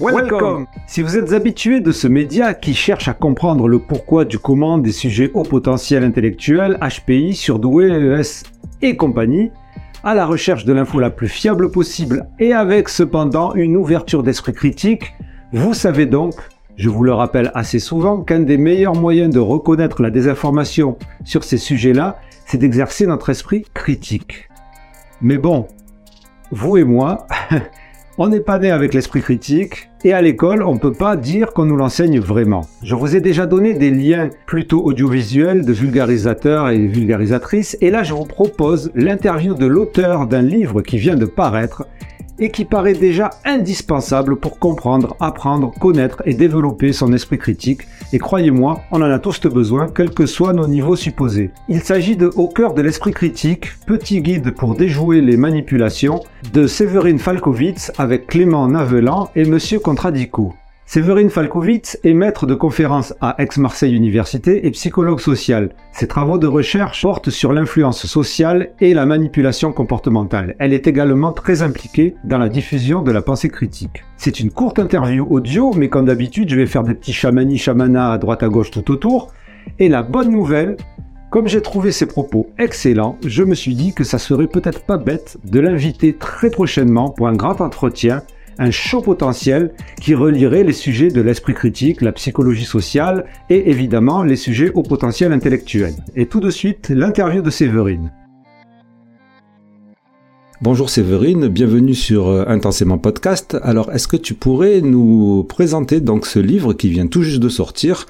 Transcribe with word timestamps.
Welcome. 0.00 0.66
Si 0.86 1.02
vous 1.02 1.18
êtes 1.18 1.34
habitué 1.34 1.80
de 1.80 1.92
ce 1.92 2.08
média 2.08 2.54
qui 2.54 2.72
cherche 2.72 3.06
à 3.08 3.12
comprendre 3.12 3.68
le 3.68 3.78
pourquoi 3.78 4.24
du 4.24 4.38
comment 4.38 4.78
des 4.78 4.92
sujets 4.92 5.30
au 5.34 5.42
potentiel 5.42 6.04
intellectuel, 6.04 6.78
HPI, 6.80 7.34
surdoué, 7.34 7.88
ES 7.90 8.44
et 8.80 8.96
compagnie, 8.96 9.50
à 10.02 10.14
la 10.14 10.24
recherche 10.24 10.64
de 10.64 10.72
l'info 10.72 11.00
la 11.00 11.10
plus 11.10 11.28
fiable 11.28 11.70
possible 11.70 12.26
et 12.38 12.54
avec 12.54 12.88
cependant 12.88 13.52
une 13.54 13.76
ouverture 13.76 14.22
d'esprit 14.22 14.54
critique, 14.54 15.12
vous 15.52 15.74
savez 15.74 16.06
donc, 16.06 16.32
je 16.76 16.88
vous 16.88 17.04
le 17.04 17.12
rappelle 17.12 17.50
assez 17.54 17.78
souvent, 17.78 18.22
qu'un 18.22 18.40
des 18.40 18.56
meilleurs 18.56 18.96
moyens 18.96 19.34
de 19.34 19.38
reconnaître 19.38 20.00
la 20.00 20.08
désinformation 20.08 20.96
sur 21.24 21.44
ces 21.44 21.58
sujets-là, 21.58 22.18
c'est 22.46 22.56
d'exercer 22.56 23.06
notre 23.06 23.28
esprit 23.28 23.66
critique. 23.74 24.48
Mais 25.20 25.36
bon, 25.36 25.68
vous 26.50 26.78
et 26.78 26.84
moi, 26.84 27.26
on 28.22 28.28
n'est 28.28 28.40
pas 28.40 28.58
né 28.58 28.70
avec 28.70 28.92
l'esprit 28.92 29.22
critique 29.22 29.88
et 30.04 30.12
à 30.12 30.20
l'école, 30.20 30.62
on 30.62 30.74
ne 30.74 30.78
peut 30.78 30.92
pas 30.92 31.16
dire 31.16 31.54
qu'on 31.54 31.64
nous 31.64 31.76
l'enseigne 31.76 32.20
vraiment. 32.20 32.66
Je 32.82 32.94
vous 32.94 33.16
ai 33.16 33.22
déjà 33.22 33.46
donné 33.46 33.72
des 33.72 33.90
liens 33.90 34.28
plutôt 34.44 34.84
audiovisuels 34.84 35.64
de 35.64 35.72
vulgarisateurs 35.72 36.68
et 36.68 36.86
vulgarisatrices 36.86 37.78
et 37.80 37.88
là 37.88 38.02
je 38.02 38.12
vous 38.12 38.26
propose 38.26 38.92
l'interview 38.94 39.54
de 39.54 39.64
l'auteur 39.64 40.26
d'un 40.26 40.42
livre 40.42 40.82
qui 40.82 40.98
vient 40.98 41.16
de 41.16 41.24
paraître 41.24 41.86
et 42.40 42.50
qui 42.50 42.64
paraît 42.64 42.94
déjà 42.94 43.30
indispensable 43.44 44.36
pour 44.36 44.58
comprendre, 44.58 45.16
apprendre, 45.20 45.72
connaître 45.78 46.22
et 46.24 46.34
développer 46.34 46.92
son 46.92 47.12
esprit 47.12 47.38
critique. 47.38 47.82
Et 48.12 48.18
croyez-moi, 48.18 48.80
on 48.90 49.02
en 49.02 49.10
a 49.10 49.18
tous 49.18 49.40
besoin, 49.46 49.88
quels 49.88 50.10
que 50.10 50.26
soient 50.26 50.52
nos 50.52 50.66
niveaux 50.66 50.96
supposés. 50.96 51.50
Il 51.68 51.82
s'agit 51.82 52.16
de 52.16 52.30
Au 52.36 52.48
cœur 52.48 52.74
de 52.74 52.82
l'esprit 52.82 53.12
critique, 53.12 53.68
petit 53.86 54.20
guide 54.22 54.52
pour 54.52 54.74
déjouer 54.74 55.20
les 55.20 55.36
manipulations, 55.36 56.20
de 56.52 56.66
Séverine 56.66 57.18
Falkovitz 57.18 57.92
avec 57.98 58.26
Clément 58.26 58.66
Navelan 58.66 59.30
et 59.36 59.44
Monsieur 59.44 59.78
Contradico. 59.78 60.54
Séverine 60.92 61.30
Falkovitz 61.30 62.00
est 62.02 62.14
maître 62.14 62.46
de 62.46 62.54
conférences 62.56 63.14
à 63.20 63.40
Aix-Marseille 63.40 63.94
Université 63.94 64.66
et 64.66 64.72
psychologue 64.72 65.20
social. 65.20 65.70
Ses 65.92 66.08
travaux 66.08 66.36
de 66.36 66.48
recherche 66.48 67.02
portent 67.02 67.30
sur 67.30 67.52
l'influence 67.52 68.06
sociale 68.06 68.70
et 68.80 68.92
la 68.92 69.06
manipulation 69.06 69.72
comportementale. 69.72 70.56
Elle 70.58 70.72
est 70.72 70.88
également 70.88 71.30
très 71.30 71.62
impliquée 71.62 72.16
dans 72.24 72.38
la 72.38 72.48
diffusion 72.48 73.02
de 73.02 73.12
la 73.12 73.22
pensée 73.22 73.50
critique. 73.50 74.02
C'est 74.16 74.40
une 74.40 74.50
courte 74.50 74.80
interview 74.80 75.24
audio, 75.30 75.72
mais 75.76 75.88
comme 75.88 76.06
d'habitude, 76.06 76.50
je 76.50 76.56
vais 76.56 76.66
faire 76.66 76.82
des 76.82 76.94
petits 76.94 77.12
chamani 77.12 77.56
chamana 77.56 78.10
à 78.10 78.18
droite 78.18 78.42
à 78.42 78.48
gauche 78.48 78.72
tout 78.72 78.90
autour. 78.90 79.28
Et 79.78 79.88
la 79.88 80.02
bonne 80.02 80.32
nouvelle, 80.32 80.76
comme 81.30 81.46
j'ai 81.46 81.62
trouvé 81.62 81.92
ses 81.92 82.06
propos 82.06 82.50
excellents, 82.58 83.16
je 83.24 83.44
me 83.44 83.54
suis 83.54 83.76
dit 83.76 83.94
que 83.94 84.02
ça 84.02 84.18
serait 84.18 84.48
peut-être 84.48 84.82
pas 84.82 84.98
bête 84.98 85.38
de 85.44 85.60
l'inviter 85.60 86.14
très 86.14 86.50
prochainement 86.50 87.10
pour 87.10 87.28
un 87.28 87.36
grand 87.36 87.60
entretien 87.60 88.24
un 88.60 88.70
chaud 88.70 89.00
potentiel 89.00 89.72
qui 90.00 90.14
relierait 90.14 90.64
les 90.64 90.74
sujets 90.74 91.08
de 91.08 91.22
l'esprit 91.22 91.54
critique, 91.54 92.02
la 92.02 92.12
psychologie 92.12 92.66
sociale 92.66 93.24
et 93.48 93.70
évidemment 93.70 94.22
les 94.22 94.36
sujets 94.36 94.70
au 94.72 94.82
potentiel 94.82 95.32
intellectuel. 95.32 95.94
Et 96.14 96.26
tout 96.26 96.40
de 96.40 96.50
suite, 96.50 96.90
l'interview 96.90 97.40
de 97.40 97.50
Séverine. 97.50 98.12
Bonjour 100.62 100.90
Séverine, 100.90 101.48
bienvenue 101.48 101.94
sur 101.94 102.28
euh, 102.28 102.44
Intensément 102.46 102.98
Podcast. 102.98 103.56
Alors, 103.62 103.90
est-ce 103.92 104.06
que 104.06 104.18
tu 104.18 104.34
pourrais 104.34 104.82
nous 104.82 105.42
présenter 105.44 106.00
donc 106.00 106.26
ce 106.26 106.38
livre 106.38 106.74
qui 106.74 106.90
vient 106.90 107.06
tout 107.06 107.22
juste 107.22 107.40
de 107.40 107.48
sortir? 107.48 108.04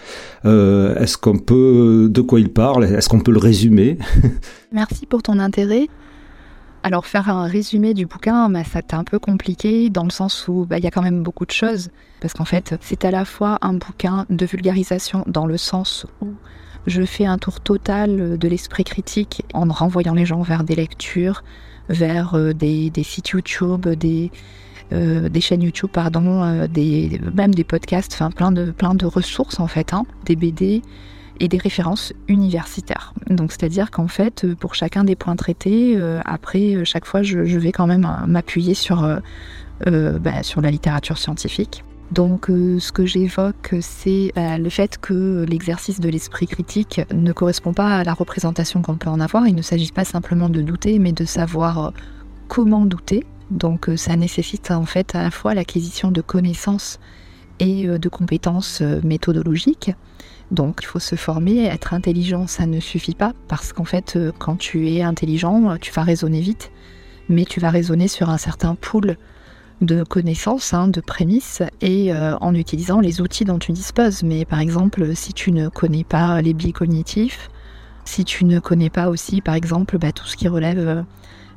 Euh, 0.45 0.97
Est-ce 0.97 1.17
qu'on 1.17 1.39
peut, 1.39 2.09
de 2.11 2.21
quoi 2.21 2.41
il 2.41 2.49
parle? 2.49 2.87
Est-ce 2.87 3.09
qu'on 3.09 3.21
peut 3.21 3.31
le 3.31 3.39
résumer? 3.39 3.99
Merci 4.73 5.07
pour 5.07 5.23
ton 5.23 5.39
intérêt. 5.39 5.87
Alors 6.83 7.05
faire 7.07 7.29
un 7.29 7.45
résumé 7.45 7.93
du 7.93 8.07
bouquin, 8.07 8.49
bah, 8.49 8.65
ça 8.65 8.81
un 8.93 9.05
peu 9.05 9.19
compliqué 9.19 9.91
dans 9.91 10.05
le 10.05 10.11
sens 10.11 10.49
où 10.49 10.65
bah, 10.65 10.79
il 10.79 10.85
y 10.85 10.87
a 10.87 10.91
quand 10.91 11.03
même 11.03 11.23
beaucoup 11.23 11.45
de 11.45 11.51
choses. 11.51 11.91
Parce 12.21 12.33
qu'en 12.33 12.45
fait, 12.45 12.75
c'est 12.81 13.05
à 13.05 13.11
la 13.11 13.25
fois 13.25 13.59
un 13.61 13.75
bouquin 13.75 14.27
de 14.31 14.47
vulgarisation 14.47 15.25
dans 15.27 15.47
le 15.47 15.59
sens 15.59 16.07
où 16.23 16.29
je 16.87 17.03
fais 17.03 17.27
un 17.27 17.39
tour 17.39 17.61
total 17.61 18.39
de 18.39 18.49
l'esprit 18.49 18.85
critique 18.85 19.45
en 19.53 19.67
renvoyant 19.67 20.15
les 20.15 20.25
gens 20.25 20.43
vers 20.43 20.65
des 20.65 20.75
lectures, 20.75 21.45
vers 21.91 22.35
euh, 22.35 22.55
des, 22.55 22.91
sites 23.03 23.29
YouTube, 23.29 23.87
des, 23.89 24.31
euh, 24.93 25.29
chaînes 25.41 25.63
YouTube, 25.63 25.91
pardon, 25.93 26.43
euh, 26.43 26.67
même 27.35 27.55
des 27.55 27.65
podcasts, 27.65 28.15
enfin 28.15 28.31
plein 28.31 28.53
de, 28.53 28.71
plein 28.71 28.95
de 28.95 29.05
ressources 29.07 29.61
en 29.61 29.67
fait, 29.67 29.93
hein, 29.93 30.05
des 30.25 30.37
BD, 30.37 30.83
et 31.41 31.49
des 31.49 31.59
références 31.59 32.13
universitaires. 32.29 33.15
Donc 33.29 33.51
c'est-à-dire 33.51 33.91
qu'en 33.91 34.09
fait, 34.09 34.45
euh, 34.45 34.55
pour 34.55 34.75
chacun 34.75 35.05
des 35.05 35.17
points 35.17 35.37
traités, 35.37 35.95
euh, 35.97 36.21
après, 36.25 36.77
euh, 36.77 36.85
chaque 36.85 37.07
fois, 37.07 37.23
je, 37.23 37.39
vais 37.39 37.73
quand 37.73 37.87
même 37.87 38.07
m'appuyer 38.27 38.75
sur, 38.75 39.03
bah, 39.87 40.43
sur 40.43 40.61
la 40.61 40.71
littérature 40.71 41.19
scientifique. 41.19 41.85
Donc 42.11 42.47
ce 42.47 42.91
que 42.91 43.07
j'évoque, 43.07 43.75
c'est 43.81 44.33
bah, 44.35 44.59
le 44.59 44.69
fait 44.71 44.99
que 44.99 45.45
l'exercice 45.49 46.01
de 46.01 46.09
l'esprit 46.09 46.47
critique 46.47 47.01
ne 47.13 47.33
correspond 47.33 47.73
pas 47.73 47.99
à 47.99 48.05
la 48.05 48.15
représentation 48.15 48.83
qu'on 48.83 48.97
peut 48.97 49.11
en 49.11 49.21
avoir. 49.21 49.47
Il 49.47 49.55
ne 49.55 49.63
s'agit 49.63 49.93
pas 49.93 50.05
simplement 50.05 50.49
de 50.49 50.63
douter, 50.63 50.99
mais 50.99 51.13
de 51.13 51.25
savoir 51.25 51.93
comment 52.49 52.85
douter. 52.85 53.25
Donc 53.51 53.91
ça 53.97 54.17
nécessite 54.17 54.71
en 54.71 54.87
fait 54.87 55.15
à 55.15 55.23
la 55.23 55.31
fois 55.31 55.55
l'acquisition 55.55 56.11
de 56.11 56.21
connaissances 56.21 56.99
et 57.61 57.87
de 57.87 58.09
compétences 58.09 58.83
méthodologiques. 59.05 59.93
Donc 60.51 60.81
il 60.83 60.87
faut 60.87 60.99
se 60.99 61.15
former, 61.15 61.65
être 61.67 61.95
intelligent, 61.95 62.47
ça 62.47 62.67
ne 62.67 62.81
suffit 62.81 63.15
pas, 63.15 63.33
parce 63.47 63.73
qu'en 63.73 63.85
fait, 63.85 64.15
euh, 64.17 64.33
quand 64.39 64.57
tu 64.57 64.91
es 64.91 65.03
intelligent, 65.03 65.77
tu 65.81 65.93
vas 65.93 66.03
raisonner 66.03 66.41
vite, 66.41 66.73
mais 67.29 67.45
tu 67.45 67.61
vas 67.61 67.71
raisonner 67.71 68.09
sur 68.09 68.31
un 68.31 68.39
certain 68.39 68.75
pool 68.75 69.17
de 69.81 70.03
connaissances, 70.03 70.75
hein, 70.75 70.89
de 70.89 71.01
prémices, 71.01 71.63
et 71.81 72.13
euh, 72.13 72.37
en 72.41 72.55
utilisant 72.55 73.01
les 73.01 73.21
outils 73.21 73.45
dont 73.45 73.61
tu 73.61 73.71
disposes. 73.73 74.25
Mais 74.25 74.45
par 74.45 74.59
exemple, 74.59 75.15
si 75.15 75.33
tu 75.33 75.53
ne 75.53 75.69
connais 75.69 76.05
pas 76.05 76.43
les 76.43 76.53
biais 76.53 76.73
cognitifs, 76.73 77.49
si 78.11 78.25
tu 78.25 78.45
ne 78.45 78.59
connais 78.59 78.91
pas 78.91 79.09
aussi, 79.09 79.41
par 79.41 79.55
exemple, 79.55 79.99
bah, 79.99 80.13
tout 80.13 80.27
ce 80.27 80.37
qui 80.37 80.49
relève 80.49 80.79
euh, 80.79 81.03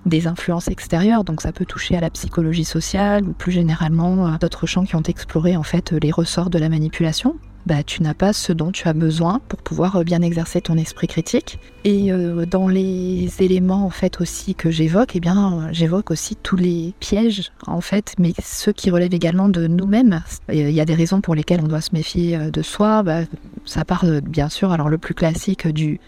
des 0.05 0.27
influences 0.27 0.67
extérieures, 0.67 1.23
donc 1.23 1.41
ça 1.41 1.51
peut 1.51 1.65
toucher 1.65 1.97
à 1.97 2.01
la 2.01 2.09
psychologie 2.09 2.65
sociale 2.65 3.23
ou 3.27 3.33
plus 3.33 3.51
généralement 3.51 4.37
d'autres 4.37 4.67
champs 4.67 4.85
qui 4.85 4.95
ont 4.95 5.03
exploré 5.03 5.55
en 5.55 5.63
fait 5.63 5.91
les 5.91 6.11
ressorts 6.11 6.49
de 6.49 6.59
la 6.59 6.69
manipulation, 6.69 7.35
bah, 7.65 7.81
tu 7.83 8.03
n'as 8.03 8.13
pas 8.13 8.33
ce 8.33 8.51
dont 8.51 8.71
tu 8.71 8.87
as 8.87 8.93
besoin 8.93 9.39
pour 9.47 9.61
pouvoir 9.61 9.95
euh, 9.95 10.03
bien 10.03 10.21
exercer 10.21 10.59
ton 10.59 10.77
esprit 10.77 11.07
critique. 11.07 11.59
Et 11.85 12.11
euh, 12.11 12.45
dans 12.45 12.67
les 12.67 13.29
éléments 13.39 13.85
en 13.85 13.89
fait 13.89 14.19
aussi 14.19 14.53
que 14.53 14.69
j'évoque, 14.69 15.15
eh 15.15 15.19
bien 15.19 15.69
j'évoque 15.71 16.11
aussi 16.11 16.35
tous 16.35 16.57
les 16.57 16.93
pièges 16.99 17.51
en 17.65 17.81
fait, 17.81 18.15
mais 18.19 18.33
ceux 18.43 18.73
qui 18.73 18.89
relèvent 18.89 19.13
également 19.13 19.47
de 19.47 19.67
nous-mêmes. 19.67 20.21
Il 20.51 20.71
y 20.71 20.81
a 20.81 20.85
des 20.85 20.95
raisons 20.95 21.21
pour 21.21 21.35
lesquelles 21.35 21.61
on 21.63 21.67
doit 21.67 21.81
se 21.81 21.93
méfier 21.93 22.35
euh, 22.35 22.51
de 22.51 22.61
soi. 22.61 23.01
Bah, 23.03 23.21
ça 23.65 23.85
part 23.85 24.05
bien 24.21 24.49
sûr, 24.49 24.71
alors 24.73 24.89
le 24.89 24.97
plus 24.97 25.13
classique 25.13 25.67
du 25.67 26.01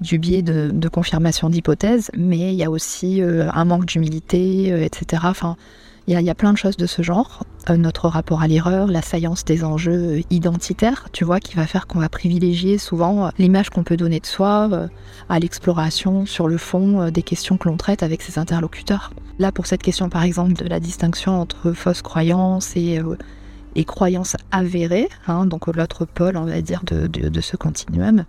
du 0.00 0.18
biais 0.18 0.42
de, 0.42 0.88
confirmation 0.88 1.48
d'hypothèses, 1.48 2.10
mais 2.16 2.52
il 2.52 2.54
y 2.54 2.64
a 2.64 2.70
aussi 2.70 3.22
un 3.22 3.64
manque 3.64 3.86
d'humilité, 3.86 4.84
etc. 4.84 5.22
Enfin, 5.24 5.56
il 6.06 6.20
y, 6.20 6.30
a 6.30 6.34
plein 6.34 6.52
de 6.52 6.58
choses 6.58 6.76
de 6.76 6.86
ce 6.86 7.00
genre. 7.00 7.44
Euh, 7.70 7.78
notre 7.78 8.08
rapport 8.08 8.42
à 8.42 8.46
l'erreur, 8.46 8.88
la 8.88 9.00
saillance 9.00 9.42
des 9.46 9.64
enjeux 9.64 10.20
identitaires, 10.28 11.08
tu 11.12 11.24
vois, 11.24 11.40
qui 11.40 11.56
va 11.56 11.66
faire 11.66 11.86
qu'on 11.86 11.98
va 11.98 12.10
privilégier 12.10 12.76
souvent 12.76 13.26
euh, 13.26 13.30
l'image 13.38 13.70
qu'on 13.70 13.84
peut 13.84 13.96
donner 13.96 14.20
de 14.20 14.26
soi 14.26 14.68
euh, 14.70 14.88
à 15.30 15.38
l'exploration 15.38 16.26
sur 16.26 16.46
le 16.46 16.58
fond 16.58 17.10
des 17.10 17.22
questions 17.22 17.56
que 17.56 17.68
l'on 17.70 17.78
traite 17.78 18.02
avec 18.02 18.20
ses 18.20 18.38
interlocuteurs. 18.38 19.12
Là, 19.38 19.50
pour 19.50 19.64
cette 19.66 19.82
question, 19.82 20.10
par 20.10 20.24
exemple, 20.24 20.52
de 20.52 20.68
la 20.68 20.78
distinction 20.78 21.40
entre 21.40 21.72
fausses 21.72 22.02
croyances 22.02 22.76
et, 22.76 23.00
et 23.74 23.84
croyances 23.84 24.36
avérées, 24.50 25.08
hein, 25.26 25.46
donc 25.46 25.66
l'autre 25.66 26.04
pôle, 26.04 26.36
on 26.36 26.44
va 26.44 26.60
dire, 26.60 26.82
de, 26.84 27.06
de, 27.06 27.40
ce 27.40 27.56
continuum, 27.56 28.24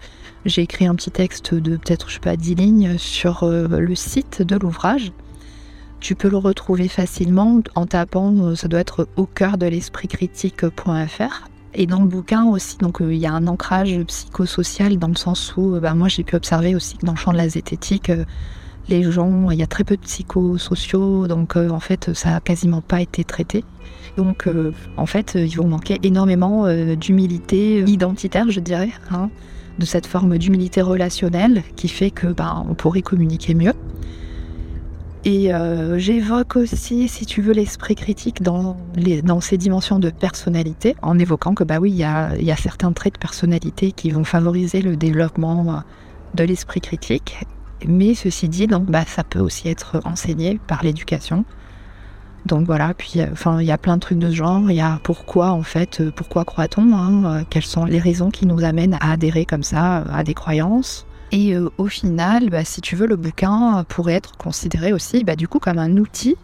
j'ai 0.46 0.64
écrit 0.64 0.88
un 0.88 0.96
petit 0.96 1.12
texte 1.12 1.54
de 1.54 1.78
peut-être, 1.78 2.10
je 2.10 2.16
sais 2.16 2.20
pas, 2.20 2.36
10 2.36 2.56
lignes 2.56 2.98
sur 2.98 3.46
le 3.46 3.96
site 3.96 4.42
de 4.42 4.56
l'ouvrage 4.56 5.12
tu 6.06 6.14
peux 6.14 6.30
le 6.30 6.38
retrouver 6.38 6.88
facilement 6.88 7.62
en 7.74 7.88
tapant, 7.88 8.32
euh, 8.38 8.56
ça 8.56 8.68
doit 8.68 8.80
être 8.80 9.08
au 9.16 9.26
cœur 9.26 9.58
de 9.58 9.66
l'esprit 9.66 10.08
critique.fr. 10.08 11.50
Et 11.74 11.88
dans 11.88 12.02
le 12.02 12.08
bouquin 12.08 12.46
aussi, 12.46 12.78
donc 12.78 13.02
euh, 13.02 13.12
il 13.12 13.20
y 13.20 13.26
a 13.26 13.34
un 13.34 13.48
ancrage 13.48 14.00
psychosocial 14.04 15.00
dans 15.00 15.08
le 15.08 15.16
sens 15.16 15.56
où 15.58 15.76
euh, 15.76 15.80
bah, 15.80 15.96
moi 15.96 16.08
j'ai 16.08 16.24
pu 16.24 16.36
observer 16.36 16.76
aussi 16.76 16.98
que 16.98 17.08
dans 17.08 17.14
le 17.14 17.18
champ 17.18 17.32
de 17.32 17.38
la 17.38 17.50
zététique, 17.50 18.12
les 18.90 19.10
gens, 19.12 19.50
il 19.52 19.60
y 19.60 19.64
a 19.64 19.68
très 19.68 19.84
peu 19.84 19.96
de 19.96 20.02
psychosociaux, 20.02 21.28
donc 21.28 21.56
en 21.56 21.80
fait 21.80 22.14
ça 22.14 22.36
a 22.36 22.40
quasiment 22.40 22.82
pas 22.82 23.02
été 23.02 23.24
traité. 23.24 23.64
Donc 24.18 24.48
en 24.98 25.06
fait 25.06 25.36
ils 25.36 25.58
vont 25.58 25.68
manquer 25.68 26.00
énormément 26.04 26.66
d'humilité 26.96 27.80
identitaire, 27.80 28.50
je 28.50 28.60
dirais, 28.60 28.92
hein, 29.12 29.30
de 29.80 29.86
cette 29.86 30.08
forme 30.08 30.38
d'humilité 30.38 30.82
relationnelle 30.82 31.64
qui 31.76 31.88
fait 31.88 32.12
que 32.12 32.28
bah, 32.28 32.64
on 32.70 32.74
pourrait 32.76 33.02
communiquer 33.02 33.54
mieux. 33.54 33.74
Et 35.26 35.52
euh, 35.52 35.98
j'évoque 35.98 36.56
aussi, 36.56 37.08
si 37.08 37.26
tu 37.26 37.42
veux, 37.42 37.54
l'esprit 37.54 37.96
critique 37.96 38.44
dans, 38.44 38.78
les, 38.96 39.24
ces 39.42 39.58
dimensions 39.58 39.98
de 39.98 40.12
personnalité, 40.12 40.96
en 41.02 41.18
évoquant 41.18 41.56
que, 41.56 41.64
bah 41.64 41.80
oui, 41.80 41.90
il 41.90 41.98
y 41.98 42.04
a, 42.04 42.36
y 42.38 42.52
a, 42.52 42.56
certains 42.56 42.92
traits 42.92 43.16
de 43.16 43.20
personnalité 43.20 43.92
qui 43.92 44.12
vont 44.12 44.24
favoriser 44.24 44.84
le 44.84 44.96
développement 44.96 45.82
de 46.36 46.44
l'esprit 46.44 46.80
critique. 46.80 47.40
Mais 47.88 48.16
ceci 48.16 48.50
dit, 48.50 48.68
donc, 48.68 48.86
bah, 48.86 49.06
ça 49.06 49.24
peut 49.24 49.40
aussi 49.40 49.68
être 49.70 50.02
enseigné 50.06 50.60
par 50.68 50.84
l'éducation. 50.84 51.46
Donc 52.46 52.68
voilà, 52.68 52.94
puis 52.94 53.24
enfin 53.24 53.60
il 53.60 53.66
y 53.66 53.72
a 53.72 53.78
plein 53.80 53.96
de 53.96 54.02
trucs 54.02 54.20
de 54.20 54.30
ce 54.30 54.36
genre. 54.36 54.70
Il 54.70 54.76
y 54.76 54.82
a 54.82 55.00
pourquoi 55.04 55.50
en 55.50 55.64
fait, 55.64 56.08
pourquoi 56.12 56.46
croit-on 56.46 56.96
hein, 56.96 57.44
Quelles 57.50 57.66
sont 57.66 57.86
les 57.86 57.98
raisons 57.98 58.30
qui 58.30 58.46
nous 58.46 58.64
amènent 58.64 58.98
à 59.02 59.14
adhérer 59.14 59.46
comme 59.46 59.64
ça 59.64 60.04
à 60.14 60.24
des 60.24 60.36
croyances 60.36 61.08
Et 61.32 61.56
au 61.58 61.88
final, 61.88 62.52
bah, 62.52 62.64
si 62.64 62.82
tu 62.82 62.96
veux, 62.96 63.08
le 63.08 63.16
bouquin 63.16 63.84
pourrait 63.90 64.14
être 64.14 64.38
considéré 64.38 64.94
aussi 64.94 65.24
bah, 65.24 65.36
du 65.36 65.48
coup 65.48 65.58
comme 65.58 65.80
un 65.80 65.98
outil 65.98 66.36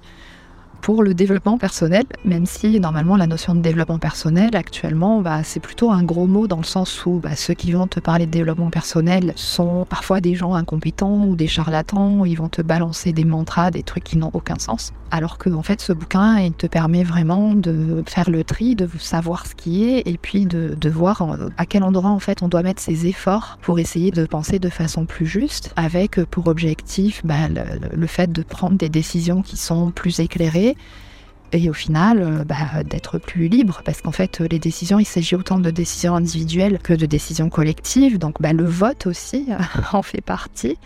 pour 0.82 1.04
le 1.04 1.14
développement 1.14 1.58
personnel, 1.58 2.06
même 2.26 2.46
si 2.46 2.80
normalement 2.80 3.16
la 3.16 3.28
notion 3.28 3.54
de 3.54 3.62
développement 3.62 4.00
personnel 4.00 4.56
actuellement, 4.56 5.22
bah, 5.22 5.44
c'est 5.44 5.60
plutôt 5.60 5.92
un 5.92 6.04
gros 6.04 6.26
mot 6.26 6.48
dans 6.48 6.58
le 6.58 6.64
sens 6.64 7.06
où 7.06 7.20
bah, 7.22 7.36
ceux 7.36 7.54
qui 7.54 7.72
vont 7.72 7.88
te 7.88 8.00
parler 8.00 8.26
de 8.26 8.32
développement 8.32 8.72
personnel 8.72 9.34
sont 9.36 9.86
parfois 9.88 10.22
des 10.22 10.34
gens 10.34 10.56
incompétents 10.56 11.26
ou 11.26 11.36
des 11.36 11.48
charlatans, 11.48 12.26
ils 12.26 12.36
vont 12.36 12.50
te 12.50 12.62
balancer 12.62 13.14
des 13.14 13.26
mantras, 13.26 13.72
des 13.72 13.84
trucs 13.84 14.04
qui 14.04 14.18
n'ont 14.18 14.32
aucun 14.34 14.58
sens. 14.58 14.92
Alors 15.12 15.38
que 15.38 15.50
en 15.50 15.62
fait 15.62 15.82
ce 15.82 15.92
bouquin 15.92 16.40
il 16.40 16.54
te 16.54 16.68
permet 16.68 17.04
vraiment 17.04 17.54
de 17.54 18.02
faire 18.08 18.30
le 18.30 18.44
tri, 18.44 18.76
de 18.76 18.90
savoir 18.98 19.46
ce 19.46 19.56
qui 19.56 19.84
est 19.84 20.08
et 20.08 20.18
puis 20.18 20.46
de, 20.46 20.90
voir 20.90 21.26
à 21.58 21.66
quel 21.66 21.84
endroit 21.84 22.10
en 22.10 22.20
fait 22.20 22.42
on 22.42 22.48
doit 22.48 22.64
mettre 22.64 22.82
ses 22.82 23.08
efforts 23.08 23.58
pour 23.62 23.80
essayer 23.80 24.12
de 24.12 24.26
penser 24.26 24.60
de 24.60 24.70
façon 24.70 25.06
plus 25.06 25.26
juste, 25.26 25.74
avec 25.76 26.24
pour 26.26 26.48
objectif 26.48 27.22
bah, 27.26 27.48
le 27.50 28.08
fait 28.08 28.32
de 28.32 28.42
prendre 28.42 28.78
des 28.78 28.90
décisions 28.90 29.42
qui 29.42 29.58
sont 29.58 29.92
plus 29.92 30.20
éclairées 30.20 30.71
et 31.54 31.70
au 31.70 31.74
final 31.74 32.22
euh, 32.22 32.44
bah, 32.44 32.84
d'être 32.86 33.18
plus 33.18 33.48
libre 33.48 33.82
parce 33.84 34.02
qu'en 34.02 34.12
fait 34.12 34.40
les 34.40 34.60
décisions 34.60 35.00
il 35.00 35.06
s'agit 35.06 35.36
autant 35.36 35.60
de 35.60 35.70
décisions 35.70 36.16
individuelles 36.16 36.80
que 36.80 36.94
de 36.94 37.06
décisions 37.06 37.50
collectives. 37.50 38.18
Donc 38.18 38.42
bah, 38.42 38.54
le 38.54 38.66
vote 38.66 39.08
aussi 39.08 39.48
en 39.94 40.02
fait 40.02 40.22
partie. 40.22 40.78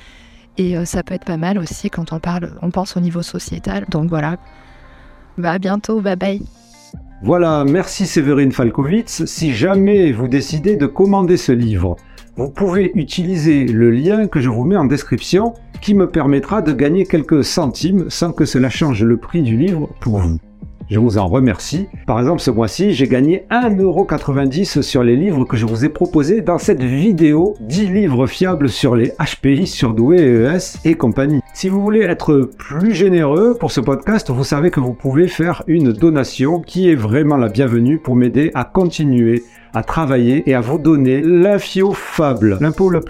Et 0.58 0.78
euh, 0.78 0.86
ça 0.86 1.04
peut 1.04 1.14
être 1.14 1.26
pas 1.26 1.38
mal 1.38 1.58
aussi 1.58 1.90
quand 1.90 2.14
on 2.14 2.20
parle 2.20 2.54
on 2.62 2.72
pense 2.72 2.98
au 2.98 3.00
niveau 3.00 3.22
sociétal. 3.22 3.86
Donc 3.90 4.10
voilà. 4.10 4.38
Bah 5.38 5.52
à 5.52 5.60
bientôt. 5.60 6.02
Bye 6.02 6.16
bye. 6.16 6.42
Voilà. 7.22 7.64
Merci 7.66 8.08
Séverine 8.08 8.52
Falkovitz. 8.52 9.26
Si 9.26 9.54
jamais 9.54 10.12
vous 10.12 10.28
décidez 10.28 10.78
de 10.78 10.86
commander 10.86 11.38
ce 11.38 11.52
livre 11.52 11.98
vous 12.38 12.50
pouvez 12.50 12.92
utiliser 12.96 13.66
le 13.66 13.92
lien 13.92 14.28
que 14.28 14.42
je 14.42 14.50
vous 14.50 14.66
mets 14.66 14.76
en 14.76 14.86
description 14.86 15.54
qui 15.82 15.94
me 15.94 16.10
permettra 16.10 16.62
de 16.62 16.74
gagner 16.74 17.06
quelques 17.06 17.44
centimes 17.44 18.10
sans 18.10 18.34
que 18.34 18.46
cela 18.46 18.70
change 18.70 19.04
le 19.04 19.18
prix 19.18 19.42
du 19.42 19.56
livre 19.56 19.90
pour 20.02 20.20
vous. 20.20 20.38
Je 20.88 21.00
vous 21.00 21.18
en 21.18 21.28
remercie. 21.28 21.88
Par 22.06 22.20
exemple, 22.20 22.42
ce 22.42 22.52
mois-ci, 22.52 22.94
j'ai 22.94 23.08
gagné 23.08 23.46
1,90€ 23.50 24.84
sur 24.84 25.04
les 25.04 25.16
livres 25.16 25.44
que 25.44 25.58
je 25.58 25.66
vous 25.66 25.84
ai 25.84 25.90
proposés 25.90 26.42
dans 26.42 26.60
cette 26.60 26.84
vidéo 26.84 27.56
10 27.62 27.88
livres 27.88 28.28
fiables 28.28 28.70
sur 28.70 28.96
les 28.96 29.12
HPI, 29.20 29.66
surdoués, 29.66 30.22
EES 30.22 30.78
et 30.86 30.94
compagnie. 30.94 31.42
Si 31.56 31.70
vous 31.70 31.82
voulez 31.82 32.02
être 32.02 32.52
plus 32.58 32.94
généreux 32.94 33.58
pour 33.60 33.72
ce 33.72 33.82
podcast, 33.82 34.30
vous 34.30 34.44
savez 34.44 34.70
que 34.70 34.80
vous 34.80 34.94
pouvez 34.94 35.28
faire 35.28 35.64
une 35.66 35.92
donation 35.92 36.62
qui 36.62 36.92
est 36.92 36.96
vraiment 36.96 37.38
la 37.38 37.50
bienvenue 37.50 37.98
pour 37.98 38.16
m'aider 38.16 38.52
à 38.54 38.64
continuer 38.64 39.44
à 39.74 39.84
travailler 39.84 40.50
et 40.50 40.54
à 40.54 40.62
vous 40.62 40.78
donner 40.78 41.22
l'info 41.22 41.92
fable, 41.94 42.58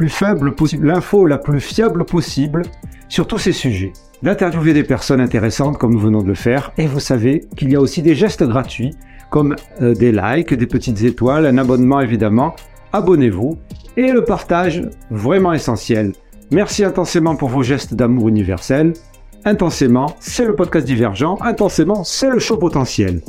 faible 0.08 0.54
l'info 0.82 1.26
la 1.26 1.38
plus 1.38 1.60
fiable 1.60 2.06
possible 2.06 2.64
sur 3.10 3.28
tous 3.28 3.38
ces 3.38 3.52
sujets. 3.52 3.94
D'interviewer 4.26 4.74
des 4.74 4.84
personnes 4.84 5.22
intéressantes 5.22 5.78
comme 5.78 5.94
nous 5.94 6.00
venons 6.00 6.24
de 6.24 6.28
le 6.28 6.34
faire. 6.34 6.72
Et 6.80 6.88
vous 6.88 7.00
savez 7.00 7.46
qu'il 7.56 7.70
y 7.70 7.76
a 7.76 7.80
aussi 7.80 8.02
des 8.02 8.16
gestes 8.16 8.44
gratuits 8.44 8.96
comme 9.30 9.56
euh, 9.84 9.94
des 9.94 10.12
likes, 10.12 10.52
des 10.52 10.66
petites 10.66 11.04
étoiles, 11.04 11.46
un 11.46 11.60
abonnement 11.60 12.02
évidemment. 12.02 12.56
Abonnez-vous 12.92 13.60
et 13.98 14.12
le 14.12 14.24
partage 14.24 14.82
vraiment 15.12 15.54
essentiel. 15.54 16.14
Merci 16.50 16.84
intensément 16.84 17.36
pour 17.36 17.50
vos 17.50 17.62
gestes 17.62 17.94
d'amour 17.94 18.30
universel. 18.30 18.94
Intensément, 19.46 20.16
c'est 20.20 20.46
le 20.46 20.56
podcast 20.56 20.88
divergent. 20.88 21.38
Intensément, 21.42 22.04
c'est 22.04 22.32
le 22.32 22.40
show 22.40 22.58
potentiel. 22.58 23.22